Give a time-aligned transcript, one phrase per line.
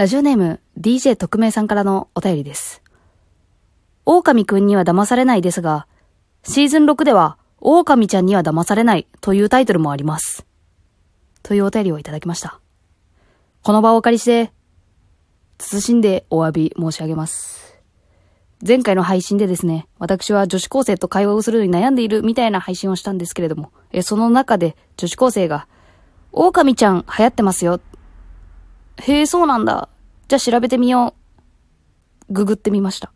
[0.00, 2.82] ラジオネーム DJ 特命さんからのお便りです。
[4.06, 5.86] 狼くんには騙されないですが、
[6.42, 10.46] シーズン6では、狼ちゃんには騙されないというタイトルもあります。
[11.42, 12.60] というお便りをいただきました。
[13.62, 14.52] この場をお借りして、
[15.58, 17.78] 謹んでお詫び申し上げます。
[18.66, 25.68] 前回の配信でですね、私は女子高生と会話をするのに悩んでいるみたいな配信をしたんですけれども、えその中で女子高生が、
[26.32, 27.82] 狼ちゃん流行ってますよ。
[29.00, 29.88] へえ、そうなんだ。
[30.28, 31.14] じゃあ調べてみよ
[32.28, 32.32] う。
[32.32, 33.12] ググってみました。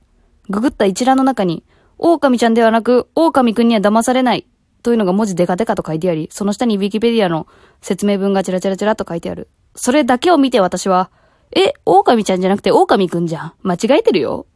[0.48, 1.64] ググった一覧の中に、
[1.98, 4.46] 狼ちゃんではなく、狼くんには騙されない。
[4.82, 7.46] というのが文字デカデカと書いてあり、その下にウィキペディアの
[7.80, 9.48] 説明文がチラチラチラと書いてある。
[9.74, 11.10] それだけを見て私は、
[11.56, 13.52] え、狼ちゃんじゃなくて狼くんじゃん。
[13.62, 14.46] 間違えてるよ。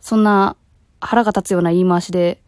[0.00, 0.56] そんな
[1.00, 2.42] 腹が立つような言い回しで、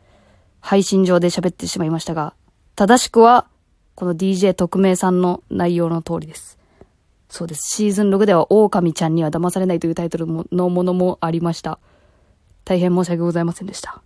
[0.60, 2.34] 配信上で喋ってしまいましたが、
[2.76, 3.46] 正しくは、
[3.94, 6.58] この DJ 特命さんの内容の通りです。
[7.28, 7.70] そうです。
[7.74, 11.78] シーズン6では、狼ちゃんには騙されないというタイトルのものもありました。
[12.64, 14.02] 大変申し訳ございませんでした。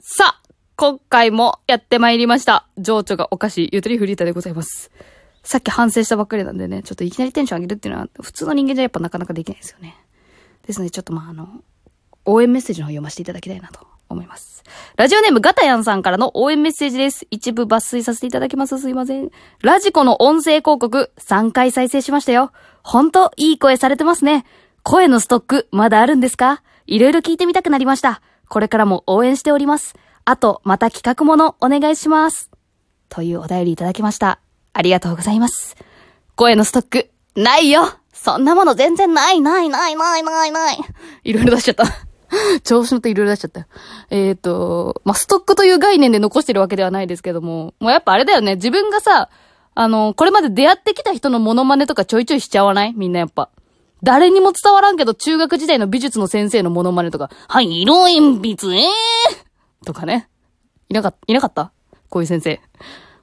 [0.00, 0.40] さあ、
[0.76, 2.66] 今回もやってまいりました。
[2.78, 4.90] 情緒がおかしい、ゆとりフリーターでございます。
[5.42, 9.96] さっき反省したばっかりなんでね、ちょっといきなりテンション上げるっていうのは、普通の人間じゃやっぱなかなかできないですよね。
[10.66, 11.48] ですので、ちょっとまあ、あの、
[12.24, 14.62] 応援メッセージの方読ませていただきたいなと思います。
[14.96, 17.26] ラジオネームガタヤンさんからの応援メッセージです。
[17.30, 18.78] 一部抜粋させていただきます。
[18.78, 19.30] すいません。
[19.60, 22.52] ラジコの音声広告3回再生しましたよ。
[22.82, 24.44] ほんといい声されてますね。
[24.82, 26.62] 声のストックまだあるんですか？
[26.86, 28.22] いろいろ聞いてみたくなりました。
[28.48, 29.94] これからも応援しております。
[30.24, 32.50] あと、また企画ものお願いします。
[33.08, 34.40] というお便りいただきました。
[34.72, 35.76] ありがとうございます。
[36.36, 40.78] 声のストック、ないよそんなもの全然ないないないないないない。
[41.24, 41.84] いろいろ出しちゃった。
[42.64, 43.66] 調子乗っていろいろ出しちゃったよ。
[44.10, 48.54] えっ、と、まあ、ストックという概念で残してるわけではないですけども、もうやっぱあれだよね。
[48.56, 49.28] 自分がさ、
[49.74, 52.94] あの、これまで出会ってきた人のモノマネとかちょいちょいしちゃわない？
[52.94, 53.48] みんなやっぱ。
[54.02, 58.20] 誰にも伝わらんけど、中学時代の美術の先生のモノマネとか、はい、色鉛
[58.56, 60.28] 筆、えーとかね。
[60.88, 61.72] いなかった、いなかった？
[62.10, 62.60] こういう先生。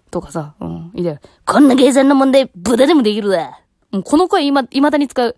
[0.10, 1.20] とかさ、うん、いいだよ。
[1.46, 3.60] こんな計算の問題、豚でもできるわ。
[3.92, 5.36] もうこの声今、未だに使う。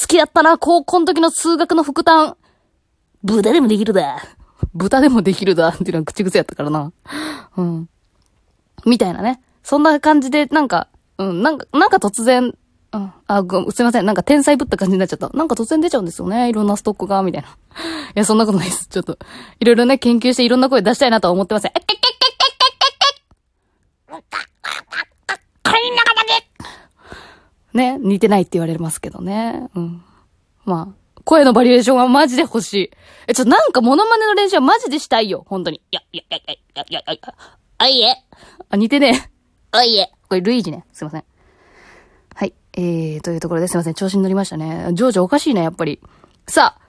[0.00, 2.36] 好きだったな、高校の時の数学の副担。
[3.24, 4.22] 豚でもできるだ。
[4.74, 5.68] 豚でもできるだ。
[5.68, 6.92] っていうのは口癖やったからな。
[7.56, 7.88] うん。
[8.84, 9.40] みたいなね。
[9.62, 12.54] そんな感じで、なんか、うん、なんか、なんか突然、
[12.92, 14.04] うん、あ、ごすいません。
[14.06, 15.30] なんか天才ぶった感じになっちゃった。
[15.30, 16.50] なんか突然出ちゃうんですよね。
[16.50, 17.48] いろんなストックが、みたいな。
[17.48, 17.52] い
[18.14, 18.88] や、そんなことないです。
[18.88, 19.18] ちょっと、
[19.58, 21.72] いろいろね、研究していろんな声出したいなとは思ってません。
[21.74, 26.24] えっけっけっけっけっけっけっけこれの中だ
[27.72, 29.70] けね、似てないって言われますけどね。
[29.74, 30.04] うん。
[30.66, 32.90] まあ、声のバリエーションはマジで欲しい。
[33.26, 35.44] え、ちょ、なんかモノマネの練習はマジでしたいよ。
[35.48, 35.80] 本当に。
[35.90, 37.34] いや、いや、いや、いや、いや、いや、いや、
[37.78, 38.24] あいえ。
[38.68, 39.30] あ、似てねえ。
[39.72, 40.10] あいえ。
[40.28, 40.84] これ、ルイージね。
[40.92, 41.24] すいません。
[42.34, 42.52] はい。
[42.74, 43.94] えー、というところですいません。
[43.94, 44.90] 調子に乗りましたね。
[44.92, 46.00] ジョージおかしいね、やっぱり。
[46.46, 46.84] さあ、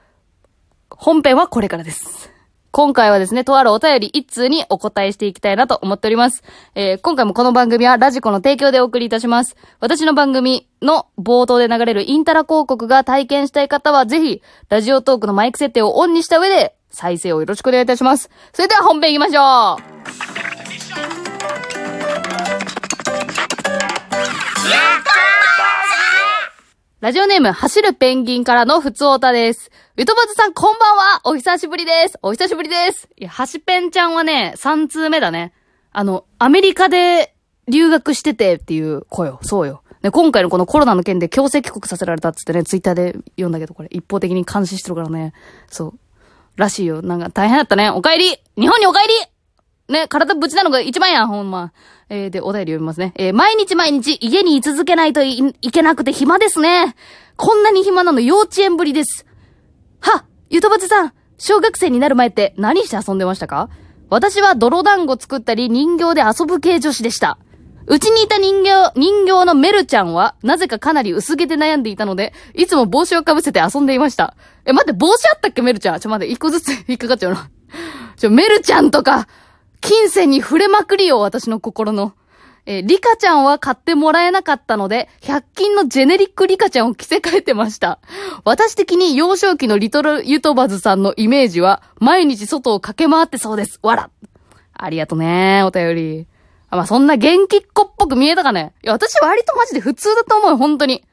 [0.89, 2.34] 本編はこれからです。
[2.75, 6.43] 今回はですね、とあるお便り一通にお答えしていきたいなと思っております。
[6.75, 9.55] えー、今回もこの番組はラジコの提供でお送りいたします。
[9.79, 18.29] 私の番組の冒頭で流れるインタラ広告が体験したい方はぜひ、ラジオトークのマイク設定をオンにした上で、再生をよろしくお願いいたします。
[18.51, 19.77] それでは本編行きましょ
[20.31, 20.34] う
[27.05, 29.69] ラジオネーム、走るペンギンからのふつおたです。
[29.95, 35.53] ゆとばずさん、こんばんはお久しぶりですお久しぶりですいや、はしペンちゃんはね、3通目だね。
[35.91, 37.35] あの、アメリカで
[37.67, 39.37] 留学しててっていう声よ。
[39.43, 39.83] そうよ。
[40.01, 45.33] で、今回のこのコロナの件で強制帰国させられたっつってね、ツイッターで読んだけど、これ一方的に監視してるからね。
[45.67, 45.99] そう。
[46.55, 47.03] らしいよ。
[47.03, 47.91] なんか大変だったね。
[47.91, 49.13] お帰り日本にお帰り
[49.87, 51.71] ね、体ぶちなのが一番やん、ほんま。
[52.09, 53.13] えー、で、お便り読みますね。
[53.15, 56.95] えー、毎日毎日家に居続けないといいけなくて暇ですね。
[57.35, 59.25] こんなに暇なの幼稚園ぶりです。
[59.99, 63.69] はゆとばつさん小学生になる前って何して遊んでましたか？
[64.09, 67.37] 私は泥団子作ったり人形で遊ぶ系女子でした。
[67.87, 74.35] うちにいた人形、人形のメルちゃんは、なぜかかなり薄毛で悩んでいたので、いつも帽子をかぶせて遊んでいました。
[74.65, 75.99] え、待って、帽子あったっけメルちゃん？
[75.99, 77.47] ちょ、待って、一個ずつ 引っかかっちゃうな。
[78.17, 79.27] ちょ、メルちゃんとか、
[79.81, 82.13] 金銭に触れまくりよ、私の心の。
[82.67, 87.99] えーリカちゃんは買ってもらえなかったので、100均のジェネリックリカちゃんを着せ替えてました。
[88.43, 93.79] 私的に幼少期のリトルユトバズさんのイメージは、毎日外を駆け回ってそうです。
[93.83, 94.09] わら。
[94.73, 96.27] ありがとね、お便り。
[96.69, 98.73] あ、まあ、そんな元気っ子っぽく見えたかね。
[98.83, 101.03] いや、私割とマジで普通だと思うよ、本当に。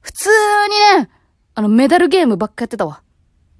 [0.00, 0.28] 普通
[0.96, 1.10] にね、
[1.54, 3.02] あの、メダルゲームばっかやってたわ。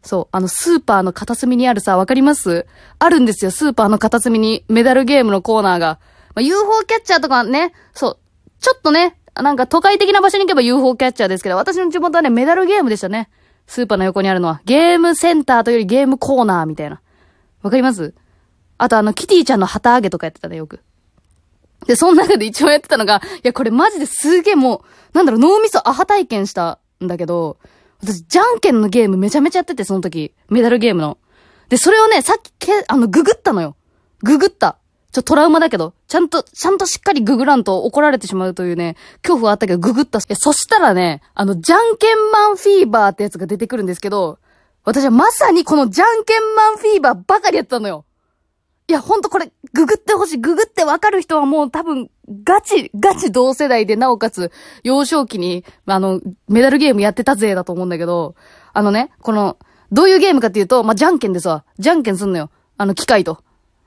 [0.03, 0.29] そう。
[0.33, 2.67] あの、スーパーの片隅にあるさ、わかります？
[2.99, 5.99] あるんですよ、スーパーの片隅にメダルゲームのコーナーが。
[6.35, 8.19] まあ、UFO キャッチャーとかね、そう。
[8.61, 13.29] ちょっとね、なんか都会的な場所に行けば UFO キャッチャーですけど、私の地元はね、メダルゲームでしたね。
[13.67, 14.61] スーパーの横にあるのは。
[14.65, 17.01] ゲームセンターというよりゲームコーナーみたいな。
[17.63, 18.15] わかります？
[18.79, 20.81] あとあの、キティちゃんの旗揚げとかやってたね、よく。
[21.87, 24.83] で、その中で一番やってたのが、いや、これマジですげえも
[25.13, 27.59] う、なんだろう、脳みそアハ体験したんだけど、
[28.03, 30.33] 私、じゃんけんのゲームめちゃめちゃやってて、その時。
[30.49, 31.19] メダルゲームの。
[31.69, 33.77] で、それをね、さっきけ、あの、ググったのよ。
[34.23, 34.77] ググった。
[35.13, 40.21] ちょ、トラウマだけど、ちゃんと、ちゃんとしっかりググらんと怒られてしまうというね、恐怖はあったけど、ググった。
[40.29, 44.39] えそしたらね、あの、じゃんけんマンフィーバーってやつが出てくるんですけど、
[44.85, 48.05] 私はまさにこのじゃんけんマンフィーバーばかりやったのよ。
[48.91, 50.39] いや、ほんとこれ、ググってほしい。
[50.39, 52.11] ググってわかる人はもう多分、
[52.43, 54.51] ガチ、ガチ同世代で、なおかつ、
[54.83, 58.35] 幼少期に、あの、メダルゲームやってたぜだと思うんだけど、
[58.73, 59.59] あのね、この、
[59.93, 61.65] どういうゲームかっていうと、まあ、じゃんけんですわ。
[61.79, 62.51] じゃんけんすんのよ。
[62.79, 63.45] あの、機械と。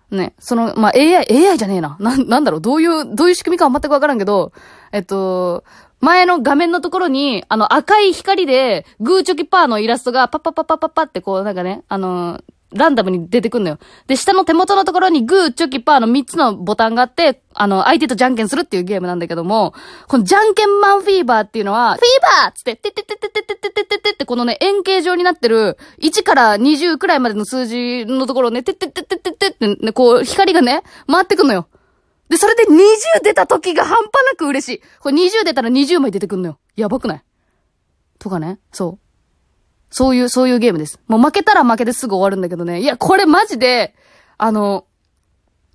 [0.09, 1.97] ね、その、まあ、AI、AI じゃねえな。
[1.99, 4.53] な、なんだろう、どういう、どういう仕組みかは全くわからんけど、
[4.93, 5.65] えっと、
[6.03, 12.41] 前の画面のところに、あの赤い光で、グーチョキパーのイラストがパッパッパッパッパッパってこうなんかね、あの
[12.73, 13.79] ランダムに出てくんのよ。
[14.07, 19.73] で、下の手元のところにグー、チョキ、パーの3つのボタンがあって、あの、相手とじゃんけんするっていうゲームなんだけども、
[20.07, 31.67] このじゃんけんマンフィーバーっていうのは、フィーバーつって、ててててててててててってこのね、円形状になってる、1から20くらいまでの数字のところをね、ててててててってね、こう、光がね、回ってくんのよ。
[32.29, 34.81] で、それで20出た時が半端なく嬉しい。
[34.99, 36.59] これ20出たら20枚出てくんのよ。
[36.75, 37.23] やばくない
[38.17, 38.59] とかね。
[38.71, 39.02] そう。
[39.93, 40.99] そういう、そういうゲームです。
[41.07, 42.81] もう負けたら負けですぐ終わるんだけどね。
[42.81, 43.93] いや、これマジで、
[44.39, 44.85] あの、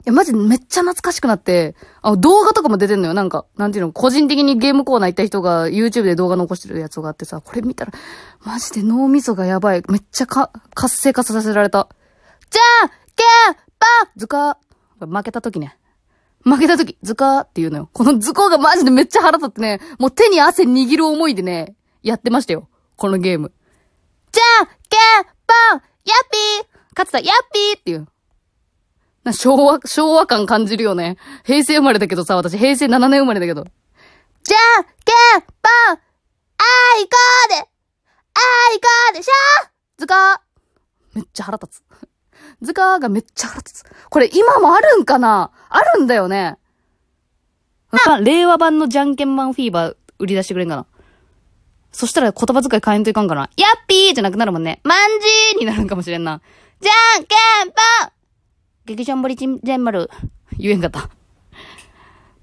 [0.01, 3.15] いや、マジめっちゃ懐かしくなって、あの、動画とかも出てんのよ。
[3.15, 7.93] なんか、なんていうの、個人的にゲームコーナー行った人が YouTube で動画残してるやつがあってさ、これ見たら、
[8.45, 9.85] マジで脳みそがやばい。
[9.89, 11.89] めっちゃか、活性化させられた。
[12.51, 13.87] じゃんけんぱ
[14.17, 14.59] ズカ
[14.99, 15.79] 負けた時ね。
[16.43, 17.91] 負けた時、ズカーって言うのよ。
[17.93, 22.69] このズコーがマジでめっちゃ腹立ってね、もう手に汗握る思いでね、やってましたよ。
[22.97, 23.53] このゲーム。
[24.39, 28.07] じゃんけんぽんやっぴー勝つた、やっぴーっていう。
[29.33, 31.17] 昭和、昭和感感じるよね。
[31.45, 33.65] 平成生まれだけどさ、私平成7年生まれだけど。
[34.45, 35.49] じゃんけんぽん
[35.91, 35.99] あ
[37.01, 37.65] いこーであ
[38.77, 39.33] いこーでしょ
[39.99, 40.41] 図鑑
[41.15, 41.83] めっちゃ腹立つ。
[42.63, 43.85] 図鑑がめっちゃ腹立つ。
[44.09, 45.51] これ今もあるんかな？
[45.69, 46.59] あるんだよね。
[48.23, 50.87] 令和版のじゃんけんマンフィーバー売り出してくれんかな？
[51.93, 53.51] そしたら言葉遣い変えんといかんかな。
[53.57, 54.81] やっぴーじゃなくなるもんね。
[54.85, 56.41] まんじーになるんかもしれんな。
[56.81, 57.35] じゃんけ
[57.69, 58.11] んぽん
[58.87, 60.11] 劇場ボリチンジェンマル。
[60.59, 61.11] 言えんかった。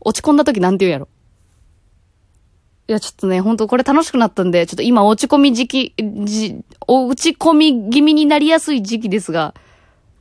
[0.02, 1.08] 落ち込んだ時なんて言うやろ。
[2.88, 5.94] いや、ちょっとね、ほんとこれ楽しくなったんで、ちょっと今落ち込み時期、
[6.24, 6.58] じ、
[6.88, 9.56] 落ち込み気味になりやすい時期ですが、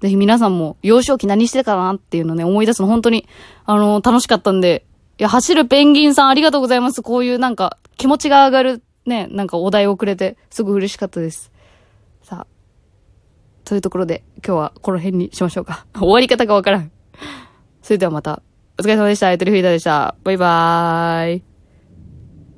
[0.00, 3.28] ぜひ皆さんも幼少期何してたかなっていうのね、思い出すの本当に、
[3.66, 4.86] あの楽しかったんで、
[5.18, 7.02] いや、走るペンギンさんありがとうございます。
[7.02, 11.52] こういうなんか気持ちが上がるね、なんかお題をくれて、すごく嬉しかったです。
[12.22, 12.46] さあ、
[13.64, 15.86] というところで、今日はこの辺にしましょうか。
[15.96, 16.90] 終わり方がわからん。
[17.82, 18.42] それではまた、
[18.78, 19.30] お疲れ様でした。
[19.30, 20.14] エトリフィーダーでした。
[20.24, 21.53] バイバーイ。